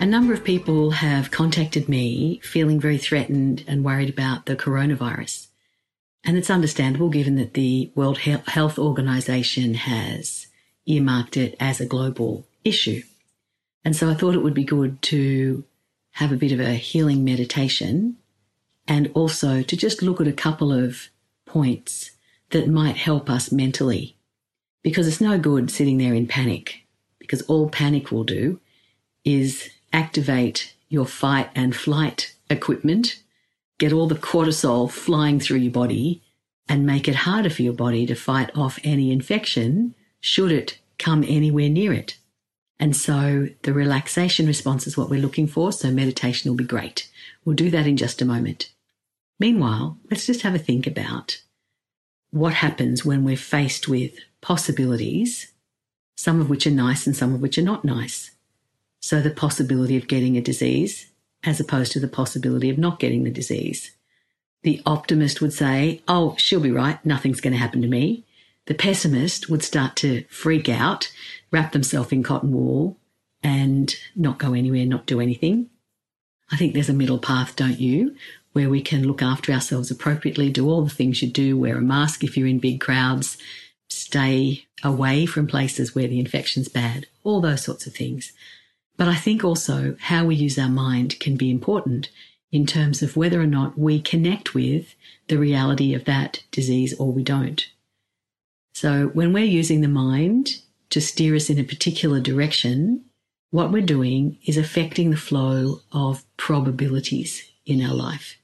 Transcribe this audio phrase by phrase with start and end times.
[0.00, 5.48] A number of people have contacted me feeling very threatened and worried about the coronavirus.
[6.22, 10.46] And it's understandable given that the World Health Organization has
[10.86, 13.02] earmarked it as a global issue.
[13.84, 15.64] And so I thought it would be good to
[16.12, 18.18] have a bit of a healing meditation
[18.86, 21.08] and also to just look at a couple of
[21.44, 22.12] points
[22.50, 24.16] that might help us mentally.
[24.84, 26.86] Because it's no good sitting there in panic,
[27.18, 28.60] because all panic will do
[29.24, 33.20] is activate your fight and flight equipment
[33.78, 36.22] get all the cortisol flying through your body
[36.68, 41.24] and make it harder for your body to fight off any infection should it come
[41.26, 42.18] anywhere near it.
[42.80, 45.72] And so the relaxation response is what we're looking for.
[45.72, 47.08] So meditation will be great.
[47.44, 48.70] We'll do that in just a moment.
[49.40, 51.40] Meanwhile, let's just have a think about
[52.30, 55.52] what happens when we're faced with possibilities,
[56.16, 58.32] some of which are nice and some of which are not nice.
[59.00, 61.08] So the possibility of getting a disease
[61.44, 63.92] as opposed to the possibility of not getting the disease.
[64.62, 67.04] The optimist would say, Oh, she'll be right.
[67.04, 68.24] Nothing's going to happen to me.
[68.66, 71.10] The pessimist would start to freak out,
[71.50, 72.98] wrap themselves in cotton wool,
[73.42, 75.70] and not go anywhere, not do anything.
[76.50, 78.16] I think there's a middle path, don't you?
[78.52, 81.82] Where we can look after ourselves appropriately, do all the things you do, wear a
[81.82, 83.38] mask if you're in big crowds,
[83.88, 88.32] stay away from places where the infection's bad, all those sorts of things.
[88.98, 92.10] But I think also how we use our mind can be important
[92.50, 94.94] in terms of whether or not we connect with
[95.28, 97.70] the reality of that disease or we don't.
[98.74, 103.04] So when we're using the mind to steer us in a particular direction,
[103.50, 108.36] what we're doing is affecting the flow of probabilities in our life.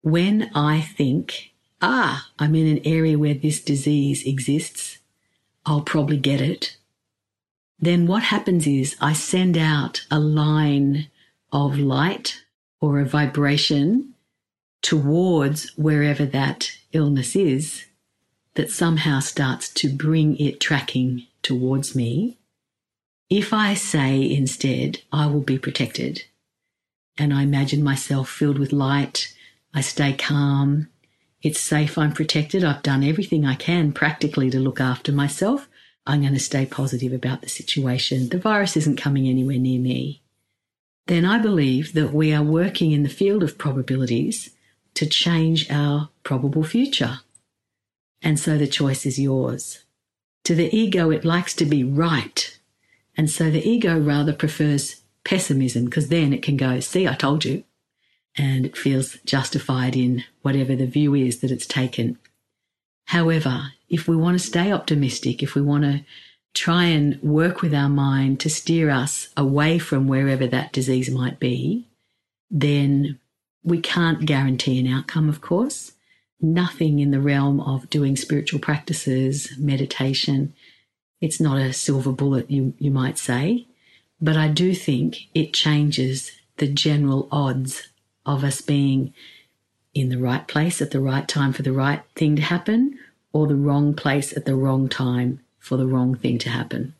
[0.00, 1.52] When I think,
[1.82, 4.98] ah, I'm in an area where this disease exists,
[5.66, 6.78] I'll probably get it
[7.78, 11.08] then what happens is I send out a line
[11.52, 12.42] of light
[12.80, 14.14] or a vibration
[14.82, 17.86] towards wherever that illness is
[18.54, 22.38] that somehow starts to bring it tracking towards me.
[23.30, 26.24] If I say instead, I will be protected,
[27.16, 29.34] and I imagine myself filled with light,
[29.74, 30.88] I stay calm,
[31.42, 35.68] it's safe, I'm protected, I've done everything I can practically to look after myself,
[36.08, 38.30] I'm going to stay positive about the situation.
[38.30, 40.22] The virus isn't coming anywhere near me.
[41.06, 44.50] Then I believe that we are working in the field of probabilities
[44.94, 47.20] to change our probable future.
[48.22, 49.84] And so the choice is yours.
[50.44, 52.58] To the ego, it likes to be right.
[53.14, 57.44] And so the ego rather prefers pessimism because then it can go, see, I told
[57.44, 57.64] you.
[58.36, 62.18] And it feels justified in whatever the view is that it's taken.
[63.06, 66.04] However, if we want to stay optimistic, if we want to
[66.54, 71.38] try and work with our mind to steer us away from wherever that disease might
[71.38, 71.86] be,
[72.50, 73.18] then
[73.62, 75.92] we can't guarantee an outcome, of course.
[76.40, 80.54] Nothing in the realm of doing spiritual practices, meditation,
[81.20, 83.66] it's not a silver bullet, you, you might say.
[84.20, 87.88] But I do think it changes the general odds
[88.24, 89.12] of us being
[89.94, 92.98] in the right place at the right time for the right thing to happen
[93.38, 96.94] or the wrong place at the wrong time for the wrong thing to happen.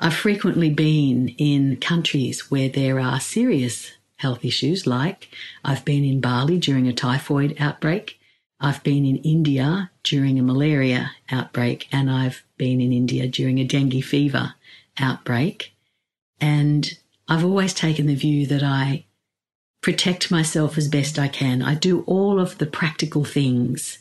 [0.00, 5.28] I've frequently been in countries where there are serious health issues, like
[5.64, 8.18] I've been in Bali during a typhoid outbreak,
[8.62, 13.64] I've been in India during a malaria outbreak, and I've been in India during a
[13.64, 14.54] dengue fever
[14.98, 15.74] outbreak.
[16.40, 16.96] And
[17.28, 19.04] I've always taken the view that I
[19.80, 21.60] protect myself as best I can.
[21.60, 23.98] I do all of the practical things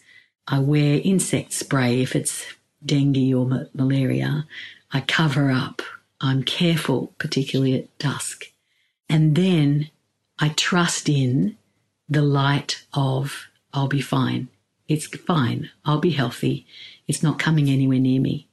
[0.48, 2.46] I wear insect spray if it's
[2.86, 4.48] dengue or ma- malaria.
[4.92, 5.82] I cover up.
[6.20, 8.52] I'm careful, particularly at dusk.
[9.10, 9.90] And then
[10.40, 11.58] I trust in
[12.08, 14.50] the light of I'll be fine.
[14.88, 15.70] It's fine.
[15.86, 16.66] I'll be healthy.
[17.08, 18.48] It's not coming anywhere near me.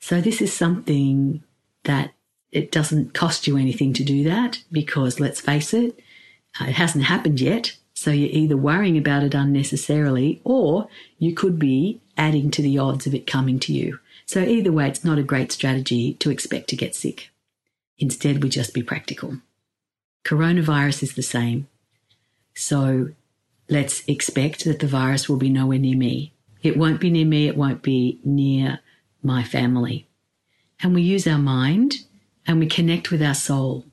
[0.00, 1.42] So this is something
[1.84, 2.12] that
[2.52, 5.98] it doesn't cost you anything to do that because let's face it,
[6.60, 7.76] uh, it hasn't happened yet.
[7.98, 10.86] So you're either worrying about it unnecessarily or
[11.18, 13.98] you could be adding to the odds of it coming to you.
[14.24, 17.30] So either way, it's not a great strategy to expect to get sick.
[17.98, 19.38] Instead, we just be practical.
[20.24, 21.66] Coronavirus is the same.
[22.54, 23.08] So
[23.68, 26.32] let's expect that the virus will be nowhere near me.
[26.62, 28.78] It won't be near me, it won't be near
[29.24, 30.06] my family.
[30.80, 31.96] And we use our mind
[32.46, 33.86] and we connect with our soul.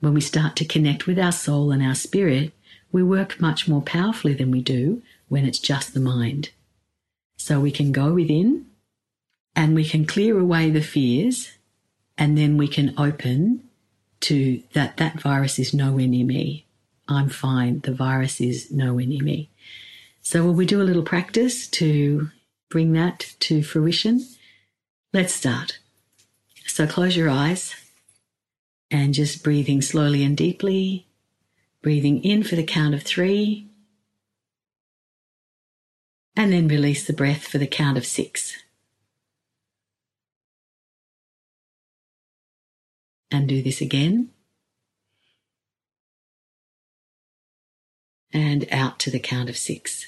[0.00, 2.52] When we start to connect with our soul and our spirit,
[2.90, 6.50] we work much more powerfully than we do when it's just the mind.
[7.36, 8.66] So we can go within
[9.54, 11.52] and we can clear away the fears
[12.16, 13.62] and then we can open
[14.20, 16.66] to that that virus is nowhere near me.
[17.06, 17.80] I'm fine.
[17.80, 19.50] The virus is nowhere near me.
[20.20, 22.30] So will we do a little practice to
[22.68, 24.26] bring that to fruition?
[25.12, 25.78] Let's start.
[26.66, 27.74] So close your eyes
[28.90, 31.07] and just breathing slowly and deeply.
[31.82, 33.68] Breathing in for the count of three.
[36.36, 38.56] And then release the breath for the count of six.
[43.30, 44.30] And do this again.
[48.32, 50.06] And out to the count of six.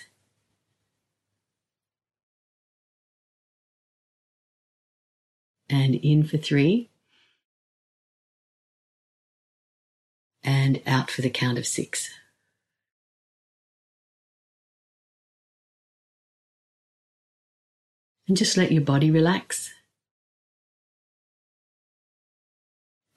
[5.69, 6.90] And in for three.
[10.43, 12.11] And out for the count of six.
[18.27, 19.73] And just let your body relax.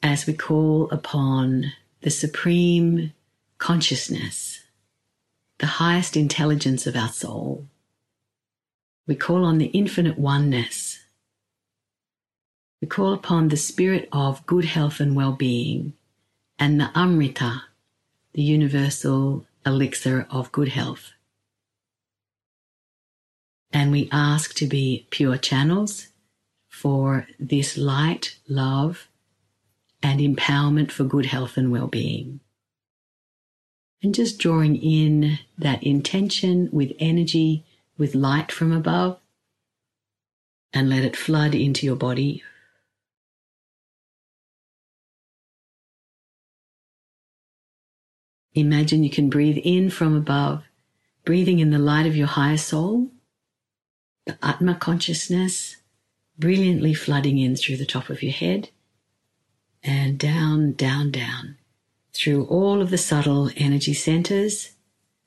[0.04, 1.72] as we call upon
[2.02, 3.14] the supreme
[3.58, 4.60] consciousness,
[5.60, 7.66] the highest intelligence of our soul.
[9.08, 11.00] We call on the infinite oneness.
[12.81, 15.94] We call upon the spirit of good health and well being
[16.60, 17.64] and the Amrita,
[18.34, 21.12] the universal elixir of good health.
[23.72, 26.08] And we ask to be pure channels
[26.70, 29.08] for this light, love,
[30.02, 32.40] and empowerment for good health and well being.
[34.02, 37.66] And just drawing in that intention with energy,
[37.98, 39.20] with light from above,
[40.74, 42.44] and let it flood into your body.
[48.56, 50.64] Imagine you can breathe in from above,
[51.26, 53.10] breathing in the light of your higher soul,
[54.26, 55.78] the Atma consciousness
[56.38, 58.70] brilliantly flooding in through the top of your head
[59.84, 61.58] and down, down, down
[62.14, 64.72] through all of the subtle energy centers,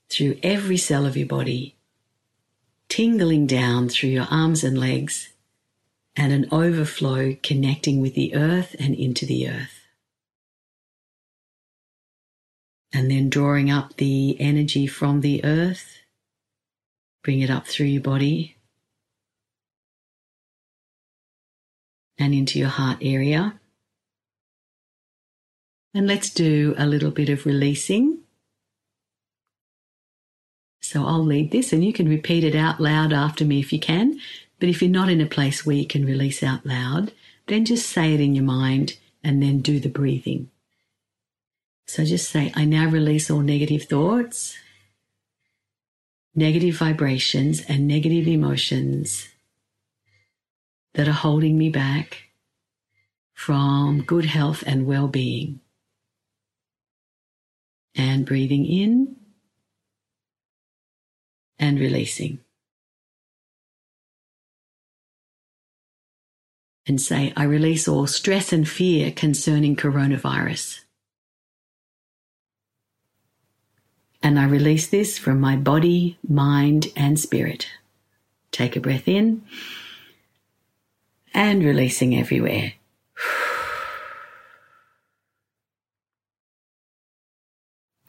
[0.08, 1.76] through every cell of your body,
[2.88, 5.30] tingling down through your arms and legs,
[6.14, 9.75] and an overflow connecting with the earth and into the earth.
[12.92, 15.98] And then drawing up the energy from the earth,
[17.22, 18.56] bring it up through your body
[22.18, 23.60] and into your heart area.
[25.94, 28.20] And let's do a little bit of releasing.
[30.80, 33.80] So I'll lead this and you can repeat it out loud after me if you
[33.80, 34.20] can.
[34.60, 37.12] But if you're not in a place where you can release out loud,
[37.46, 40.50] then just say it in your mind and then do the breathing.
[41.86, 44.56] So just say, I now release all negative thoughts,
[46.34, 49.28] negative vibrations, and negative emotions
[50.94, 52.24] that are holding me back
[53.34, 55.60] from good health and well being.
[57.94, 59.16] And breathing in
[61.58, 62.40] and releasing.
[66.86, 70.80] And say, I release all stress and fear concerning coronavirus.
[74.26, 77.68] And I release this from my body, mind, and spirit.
[78.50, 79.42] Take a breath in
[81.32, 82.72] and releasing everywhere.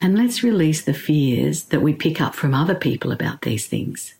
[0.00, 4.14] And let's release the fears that we pick up from other people about these things.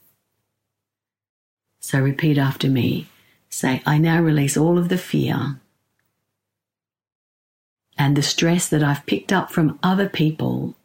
[1.80, 3.08] So repeat after me.
[3.48, 5.60] Say, I now release all of the fear
[7.96, 10.76] and the stress that I've picked up from other people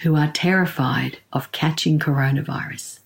[0.00, 3.00] who are terrified of catching coronavirus.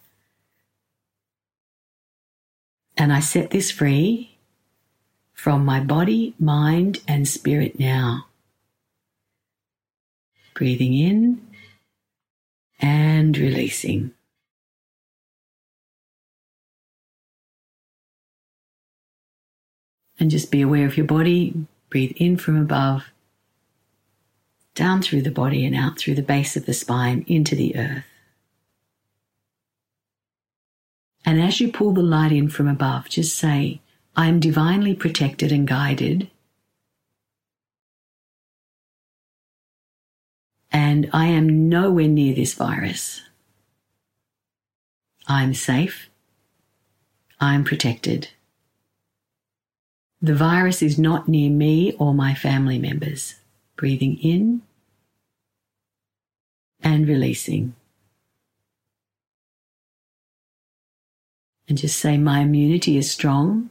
[2.97, 4.37] And I set this free
[5.33, 8.27] from my body, mind, and spirit now.
[10.55, 11.45] Breathing in
[12.81, 14.13] and releasing.
[20.21, 21.67] And just be aware of your body.
[21.91, 23.05] Breathe in from above,
[24.75, 28.05] down through the body and out through the base of the spine into the earth.
[31.25, 33.81] And as you pull the light in from above, just say,
[34.17, 36.31] I am divinely protected and guided
[40.75, 43.23] And I am nowhere near this virus.
[45.29, 46.11] I'm safe.
[47.39, 48.31] I'm protected.
[50.21, 53.37] The virus is not near me or my family members.
[53.77, 54.63] Breathing in
[56.83, 57.75] and releasing.
[61.69, 63.71] And just say, My immunity is strong.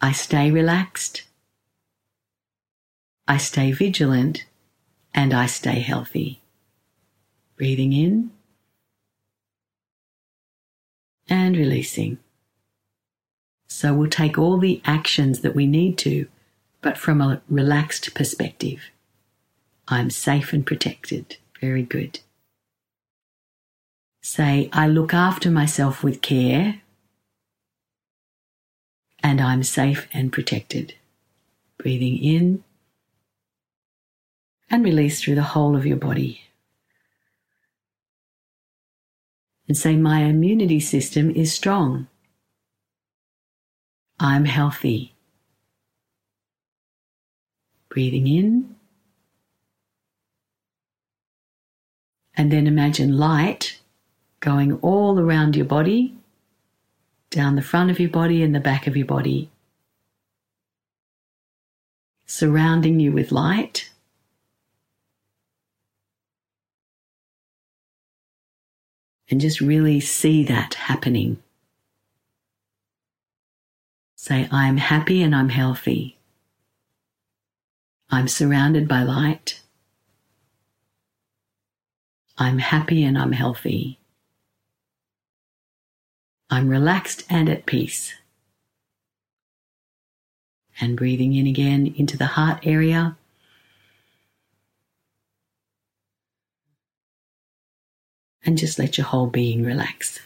[0.00, 1.24] I stay relaxed.
[3.26, 4.44] I stay vigilant
[5.14, 6.40] and I stay healthy.
[7.56, 8.30] Breathing in
[11.28, 12.18] and releasing.
[13.68, 16.26] So we'll take all the actions that we need to,
[16.82, 18.90] but from a relaxed perspective.
[19.88, 21.36] I'm safe and protected.
[21.60, 22.20] Very good.
[24.22, 26.80] Say, I look after myself with care
[29.22, 30.94] and I'm safe and protected.
[31.78, 32.64] Breathing in
[34.70, 36.42] and release through the whole of your body.
[39.66, 42.08] And say, My immunity system is strong.
[44.18, 45.09] I'm healthy.
[47.90, 48.76] Breathing in.
[52.34, 53.78] And then imagine light
[54.38, 56.14] going all around your body,
[57.30, 59.50] down the front of your body and the back of your body,
[62.26, 63.90] surrounding you with light.
[69.28, 71.42] And just really see that happening.
[74.16, 76.19] Say, I'm happy and I'm healthy.
[78.12, 79.60] I'm surrounded by light.
[82.36, 83.98] I'm happy and I'm healthy.
[86.48, 88.14] I'm relaxed and at peace.
[90.80, 93.16] And breathing in again into the heart area.
[98.44, 100.18] And just let your whole being relax.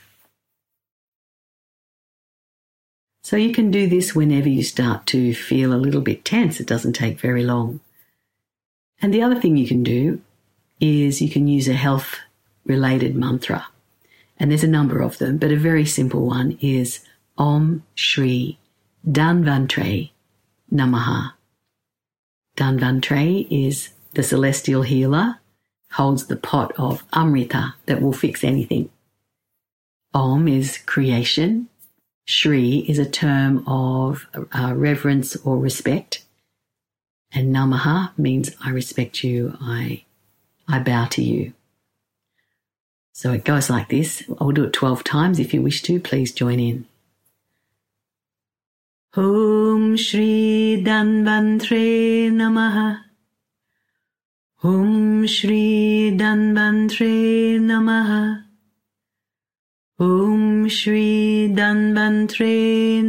[3.24, 6.60] So you can do this whenever you start to feel a little bit tense.
[6.60, 7.80] It doesn't take very long.
[9.00, 10.20] And the other thing you can do
[10.78, 12.18] is you can use a health
[12.66, 13.66] related mantra.
[14.36, 17.00] And there's a number of them, but a very simple one is
[17.38, 18.58] Om Shri
[19.08, 20.10] Dhanvantare
[20.70, 21.32] Namaha.
[22.58, 25.40] Dhanvantare is the celestial healer,
[25.92, 28.90] holds the pot of Amrita that will fix anything.
[30.12, 31.70] Om is creation,
[32.24, 36.24] Shri is a term of uh, reverence or respect.
[37.32, 40.04] And Namaha means I respect you, I,
[40.68, 41.52] I bow to you.
[43.12, 44.24] So it goes like this.
[44.40, 45.38] I'll do it 12 times.
[45.38, 46.86] If you wish to, please join in.
[49.16, 53.00] Om Shri Dhanvantare Namaha.
[54.64, 58.43] Om Shri Dhanvantare Namaha.
[60.04, 63.02] ॐ श्री धन्वन्त्रे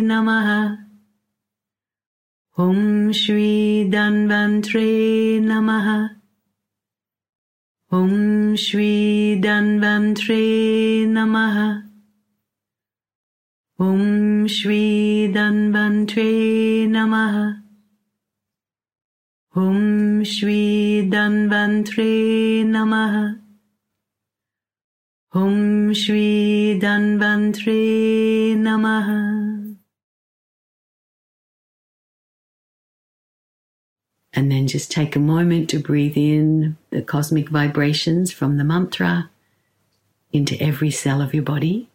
[0.00, 0.81] नमः।
[2.58, 5.40] ॐ श्री धन्वन्त्रे
[28.54, 29.31] नमः।
[34.34, 39.30] And then just take a moment to breathe in the cosmic vibrations from the mantra
[40.32, 41.88] into every cell of your body.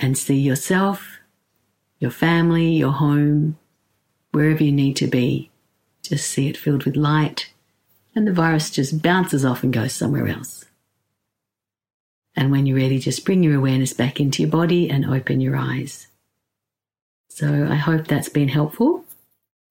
[0.00, 1.18] And see yourself,
[1.98, 3.58] your family, your home,
[4.32, 5.50] wherever you need to be.
[6.02, 7.52] Just see it filled with light,
[8.14, 10.64] and the virus just bounces off and goes somewhere else.
[12.36, 15.56] And when you're ready, just bring your awareness back into your body and open your
[15.56, 16.08] eyes.
[17.34, 19.04] So I hope that's been helpful.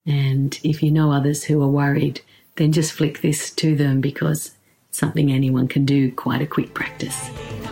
[0.05, 2.19] And if you know others who are worried,
[2.57, 4.51] then just flick this to them because
[4.91, 7.17] something anyone can do, quite a quick practice.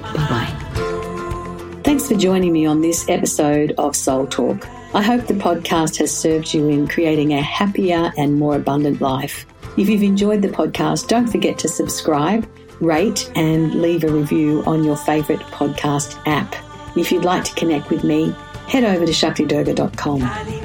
[0.01, 1.81] Bye bye.
[1.83, 4.65] Thanks for joining me on this episode of Soul Talk.
[4.95, 9.45] I hope the podcast has served you in creating a happier and more abundant life.
[9.77, 12.47] If you've enjoyed the podcast, don't forget to subscribe
[12.81, 16.55] rate, and leave a review on your favourite podcast app.
[16.97, 18.35] If you'd like to connect with me,
[18.67, 20.60] head over to shaktidurga.com.